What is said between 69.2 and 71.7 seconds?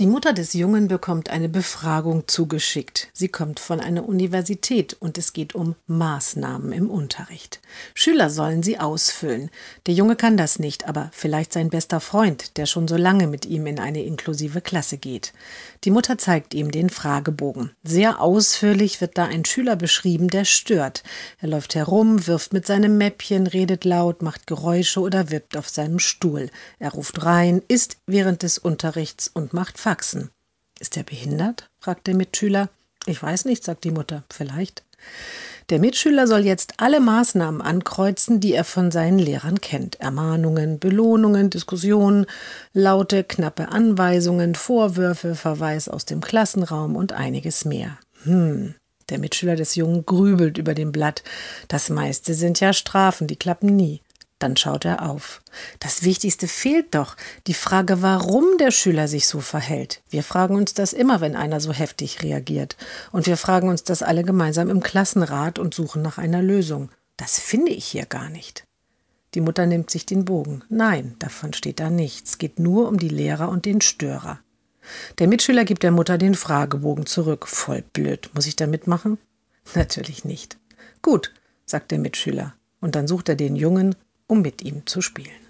Die Mutter nimmt sich den Bogen. Nein, davon